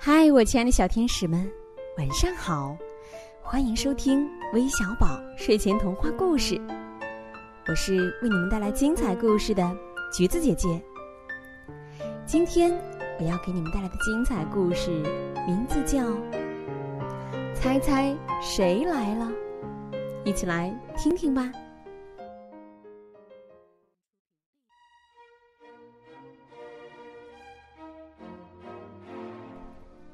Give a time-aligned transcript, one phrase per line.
[0.00, 1.50] 嗨，我亲爱的小天使们，
[1.98, 2.78] 晚上好！
[3.42, 6.58] 欢迎收听微小宝睡前童话故事，
[7.66, 9.76] 我是为你们带来精彩故事的
[10.12, 10.80] 橘子姐姐。
[12.24, 12.70] 今天
[13.18, 14.88] 我要给你们带来的精彩故事
[15.48, 15.98] 名字叫
[17.52, 19.28] 《猜猜谁来了》，
[20.24, 21.50] 一起来听听吧。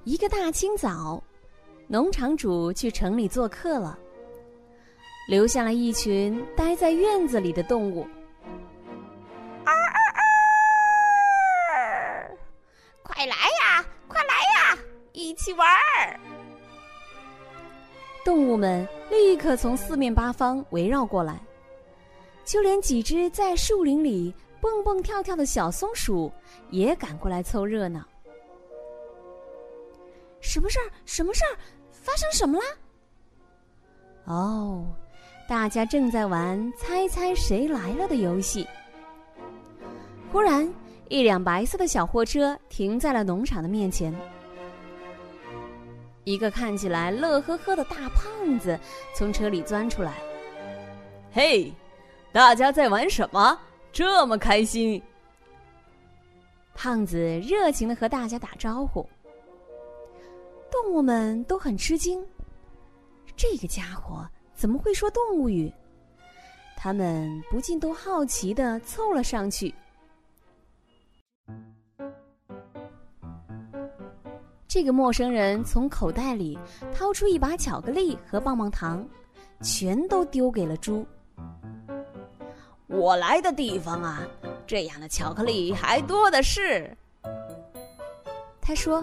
[0.05, 1.23] 一个大清早，
[1.89, 3.99] 农场主去城里做客了，
[5.27, 8.03] 留下了一群待在院子里的动物。
[9.65, 10.23] 啊啊啊！
[13.03, 14.79] 快来呀，快来呀，
[15.13, 16.21] 一起玩儿！
[18.27, 21.41] 动物们立刻从四面八方围绕过来，
[22.45, 26.31] 就连几只在树林里蹦蹦跳跳的小松鼠
[26.69, 28.07] 也赶过来凑热闹。
[30.55, 30.87] 什么事儿？
[31.05, 31.59] 什么事儿？
[31.91, 32.65] 发生什么啦？
[34.27, 34.87] 哦，
[35.49, 38.65] 大家正在玩“猜猜谁来了”的游戏。
[40.31, 40.73] 忽然，
[41.09, 44.15] 一辆白色的小货车停在了农场的面前。
[46.23, 48.79] 一个看起来乐呵呵的大胖子
[49.13, 50.13] 从车里钻出来。
[51.35, 51.73] “嘿，
[52.31, 53.59] 大家在玩什么？
[53.93, 55.03] 这么开心？”
[56.77, 59.05] 胖子热情的和大家打招呼。
[60.75, 62.21] 动物们都很吃惊，
[63.37, 65.73] 这个家伙怎么会说动物语？
[66.77, 69.73] 他们不禁都好奇的凑了上去。
[74.67, 76.59] 这个陌生人从口袋里
[76.93, 79.09] 掏出一把巧克力和棒棒糖，
[79.63, 81.07] 全都丢给了猪。
[82.89, 84.27] 我来的地方啊，
[84.67, 86.95] 这样的巧克力还多的是。
[88.61, 89.03] 他说。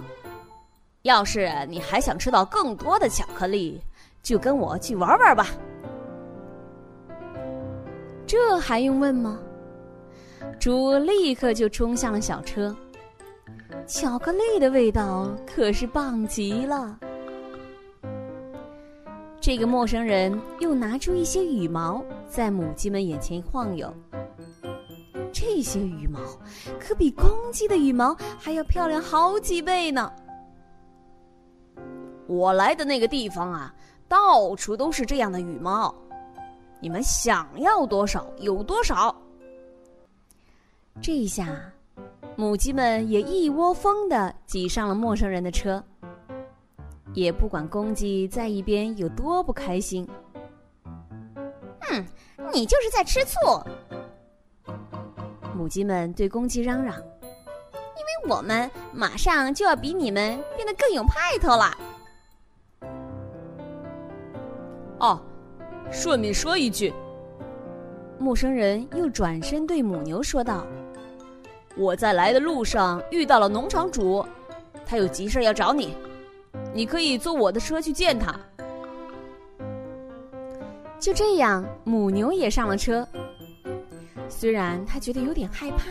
[1.04, 3.82] 要是你还想吃到更多的巧克力，
[4.22, 5.48] 就跟我去玩玩吧。
[8.28, 9.40] 这还用问吗？
[10.60, 12.76] 猪立刻就冲向了小车。
[13.88, 16.98] 巧克力的味道可是棒极了。
[19.40, 23.92] 这个陌生人又拿出一些羽毛，在母鸡们眼前晃悠。
[25.34, 26.20] 这些羽毛
[26.80, 30.12] 可比公鸡的羽毛还要漂亮好几倍呢。
[32.32, 33.76] 我来的那个地方啊，
[34.08, 35.94] 到处都是这样的羽毛，
[36.80, 39.14] 你们想要多少有多少。
[41.02, 41.46] 这一下，
[42.38, 45.84] 母鸡们也一窝蜂的挤上了陌生人的车，
[47.14, 50.08] 也不管公鸡在一边有多不开心。
[51.82, 52.06] 哼，
[52.54, 53.62] 你就是在吃醋！
[55.54, 61.78] 母鸡们对公鸡嚷嚷：“因为我们马上就要比你们变得更有派头了。”
[65.02, 65.20] 哦，
[65.92, 66.94] 顺便说一句，
[68.20, 70.64] 陌生人又转身对母牛说道
[71.76, 74.24] ：“我在来的路上遇到了农场主，
[74.86, 75.96] 他有急事要找你，
[76.72, 78.40] 你可以坐我的车去见他。”
[81.00, 83.08] 就这样，母牛也上了车。
[84.30, 85.88] 虽然他觉得有点害怕，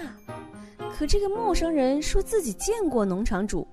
[0.97, 3.67] 可这个陌生人说自己见过农场主，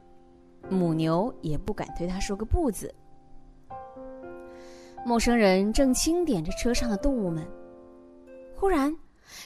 [0.68, 2.92] 母牛也不敢对他说个不字。
[5.08, 7.48] 陌生人正清点着车上的动物们，
[8.54, 8.94] 忽然，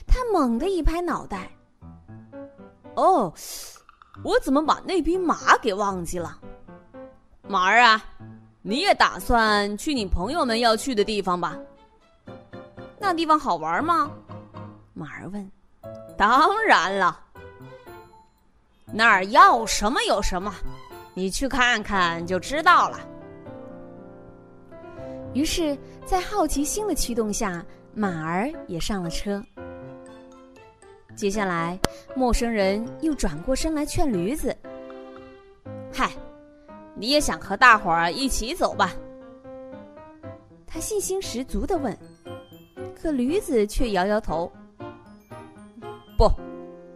[0.08, 1.52] 他猛地一拍脑袋
[2.98, 3.32] ：“哦，
[4.24, 6.36] 我怎么把那匹马给忘记了？
[7.48, 8.04] 马儿啊，
[8.64, 11.56] 你也打算去你朋友们要去的地方吧？
[12.98, 14.10] 那地方好玩吗？”
[14.96, 15.52] 马儿问。
[16.18, 17.20] “当然了，
[18.88, 20.52] 那儿要什么有什么，
[21.14, 23.00] 你去看看就知道了。”
[25.34, 29.42] 于是，在好奇心的驱动下，马儿也上了车。
[31.16, 31.80] 接下来，
[32.16, 34.56] 陌生人又转过身来劝驴子
[35.94, 36.12] ：“嗨，
[36.96, 38.92] 你也想和大伙儿一起走吧？”
[40.68, 41.96] 他信心十足的问，
[42.96, 44.52] 可驴子却摇摇头
[46.18, 46.30] ：“不，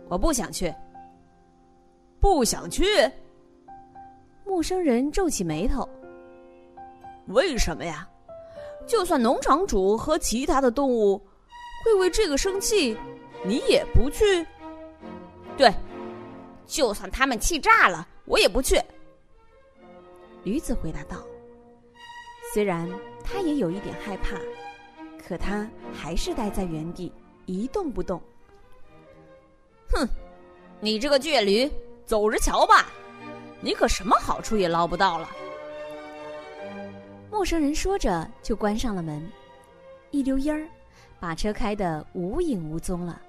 [0.10, 0.74] 我不想去。
[2.20, 2.84] 不想去。”
[4.46, 5.88] 陌生人皱起眉头
[7.28, 8.08] ：“为什么呀？”
[8.88, 11.22] 就算农场主和其他的动物
[11.84, 12.98] 会为这个生气，
[13.44, 14.46] 你也不去。
[15.58, 15.74] 对，
[16.66, 18.82] 就算他们气炸了，我也不去。
[20.44, 21.24] 驴子回答道
[22.54, 22.90] ：“虽然
[23.24, 24.36] 他也有一点害怕，
[25.28, 27.12] 可他还是待在原地
[27.46, 28.22] 一动不动。”
[29.92, 30.08] 哼，
[30.80, 31.72] 你这个倔驴，
[32.06, 32.88] 走着瞧吧！
[33.62, 35.30] 你可什么好处也捞不到了。
[37.36, 39.30] 陌生人说着，就关上了门，
[40.10, 40.66] 一溜烟儿，
[41.20, 43.22] 把车开得无影无踪了。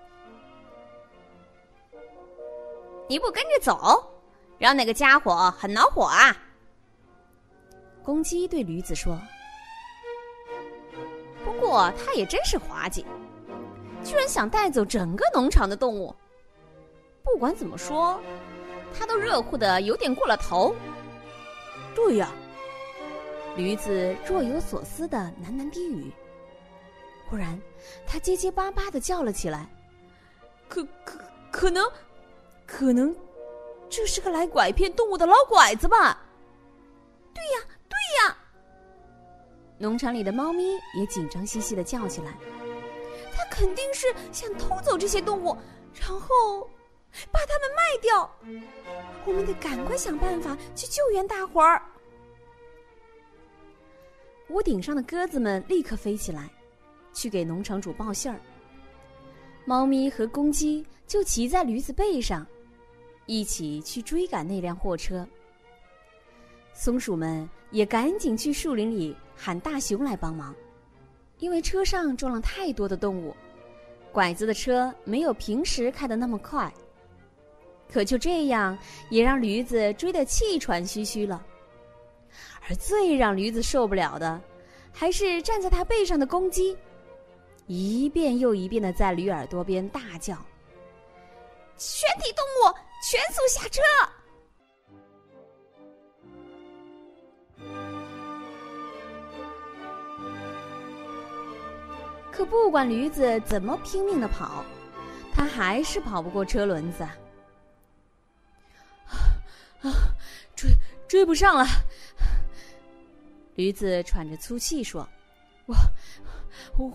[3.09, 4.09] 你不跟着走，
[4.59, 6.37] 让那个家伙很恼火啊！
[8.05, 9.21] 公鸡对驴子说
[11.45, 13.05] ：“不过他也真是滑稽，
[14.05, 16.15] 居然想带走整个农场的动物。
[17.25, 18.21] 不管怎么说。”
[18.97, 20.75] 他都热乎的有点过了头。
[21.93, 22.31] 对呀，
[23.57, 26.13] 驴子若有所思的喃喃低语。
[27.29, 27.61] 忽然，
[28.07, 29.69] 他结结巴巴的叫了起来
[30.69, 31.19] ：“可可
[31.51, 31.91] 可能，
[32.67, 33.15] 可能，
[33.89, 36.23] 这是个来拐骗动物的老拐子吧
[37.35, 38.37] ？”“对呀，对呀！”
[39.79, 42.33] 农场里的猫咪也紧张兮兮的叫起来
[43.35, 45.57] ：“他肯定是想偷走这些动物，
[45.95, 46.69] 然后……”
[47.33, 48.31] 把它们卖掉，
[49.25, 51.81] 我们得赶快想办法去救援大伙儿。
[54.49, 56.49] 屋顶上的鸽子们立刻飞起来，
[57.13, 58.41] 去给农场主报信儿。
[59.65, 62.47] 猫咪和公鸡就骑在驴子背上，
[63.27, 65.27] 一起去追赶那辆货车。
[66.73, 70.55] 松鼠们也赶紧去树林里喊大熊来帮忙，
[71.39, 73.35] 因为车上装了太多的动物，
[74.13, 76.73] 拐子的车没有平时开的那么快。
[77.93, 78.79] 可就这样，
[79.11, 81.45] 也让驴子追得气喘吁吁了。
[82.69, 84.41] 而最让驴子受不了的，
[84.93, 86.77] 还是站在他背上的公鸡，
[87.67, 90.35] 一遍又一遍的在驴耳朵边大叫
[91.79, 92.75] ：“全体动物
[93.09, 93.81] 全速下车！”
[102.33, 104.65] 可不管驴子怎么拼命的跑，
[105.33, 107.03] 它还是跑不过车轮子。
[109.81, 109.91] 啊，
[110.55, 110.71] 追
[111.09, 111.65] 追不上了！
[113.57, 115.07] 驴子喘着粗气说
[115.67, 115.75] ：“我，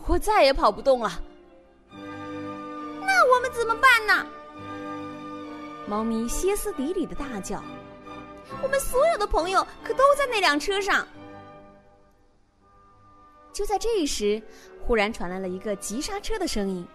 [0.08, 1.22] 我再也跑不动了。”
[1.92, 4.26] 那我们怎么办呢？
[5.88, 7.62] 猫咪歇斯底里的大叫
[8.64, 11.06] ：“我们所有的朋友可都在那辆车上！”
[13.52, 14.42] 就在这时，
[14.86, 16.88] 忽然传来了一个急刹车的声音。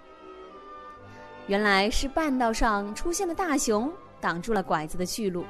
[1.49, 5.45] 原来是半道上出现的大熊挡住了拐子的去路。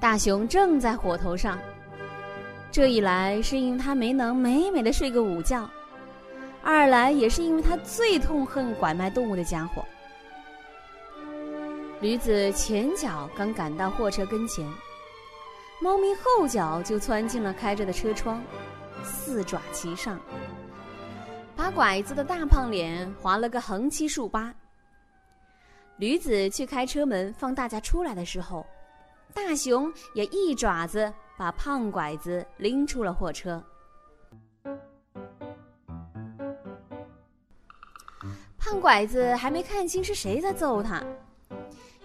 [0.00, 1.58] 大熊正在火头上，
[2.72, 5.68] 这一来是因为他没能美美的睡个午觉，
[6.62, 9.84] 二来也是因为他最痛恨拐卖动物的家伙。
[12.00, 14.66] 驴子前脚刚赶到货车跟前，
[15.82, 18.42] 猫咪后脚就窜进了开着的车窗，
[19.04, 20.18] 四爪齐上，
[21.54, 24.52] 把拐子的大胖脸划了个横七竖八。
[25.98, 28.66] 驴子去开车门放大家出来的时候。
[29.34, 33.62] 大熊也一爪子把胖拐子拎出了货车。
[38.58, 41.02] 胖拐子还没看清是谁在揍他，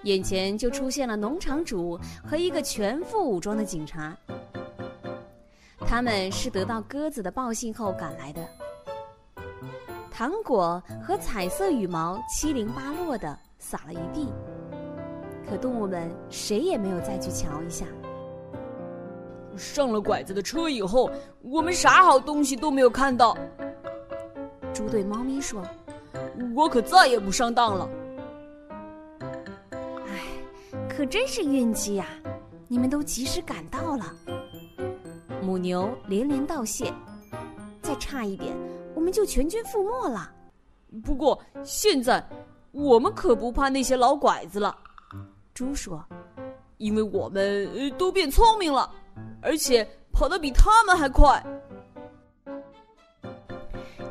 [0.03, 4.15] 眼前就出现了农场主和一个全副武装的警察。
[5.79, 8.45] 他们是得到鸽子的报信后赶来的。
[10.11, 14.33] 糖果和彩色羽毛七零八落的撒了一地。
[15.47, 17.85] 可动物们谁也没有再去瞧一下。
[19.57, 21.09] 上了拐子的车以后，
[21.41, 23.37] 我们啥好东西都没有看到。
[24.73, 25.63] 猪对猫咪说
[26.55, 27.89] ：“我可再也不上当了。”
[30.07, 30.21] 哎，
[30.87, 32.05] 可真是运气呀！
[32.67, 34.13] 你们都及时赶到了。
[35.41, 36.93] 母牛连连道谢
[37.81, 38.55] ：“再差一点，
[38.93, 40.31] 我们就全军覆没了。”
[41.03, 42.23] 不过现在，
[42.71, 44.77] 我们可不怕那些老拐子了。
[45.53, 46.03] 猪说
[46.77, 48.91] ：“因为我们都变聪明了，
[49.41, 51.43] 而且跑得比他们还快。”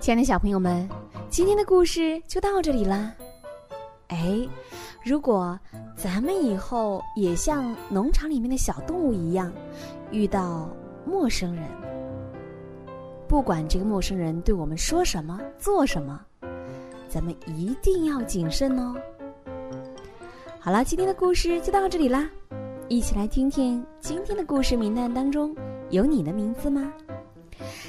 [0.01, 0.89] 亲爱的小朋友们，
[1.29, 3.13] 今天的故事就到这里啦。
[4.09, 4.49] 哎，
[5.05, 5.59] 如果
[5.97, 9.53] 咱们以后也像农场里面的小动物一样，
[10.13, 10.71] 遇到
[11.05, 11.65] 陌生人，
[13.27, 16.21] 不管这个陌生人对我们说什么、做什么，
[17.09, 18.95] 咱们一定要谨慎哦。
[20.61, 22.31] 好了，今天的故事就到这里啦，
[22.89, 25.53] 一起来听听今天的故事名单当中
[25.91, 26.93] 有你的名字吗？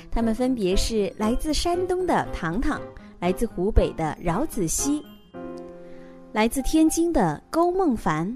[0.10, 2.82] 他们分别是来自山东的糖糖，
[3.20, 5.06] 来自湖北的饶子熙，
[6.32, 8.36] 来自天津的勾梦凡，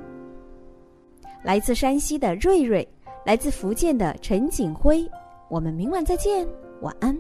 [1.43, 2.87] 来自山西的瑞瑞，
[3.25, 5.09] 来自福建的陈景辉。
[5.49, 6.47] 我们明晚再见，
[6.81, 7.17] 晚安。